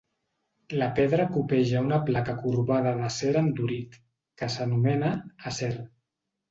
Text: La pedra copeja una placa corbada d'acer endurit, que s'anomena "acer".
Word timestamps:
La 0.83 0.87
pedra 0.99 1.27
copeja 1.35 1.83
una 1.89 2.01
placa 2.09 2.35
corbada 2.47 2.97
d'acer 3.03 3.33
endurit, 3.45 4.03
que 4.43 4.53
s'anomena 4.57 5.17
"acer". 5.55 5.75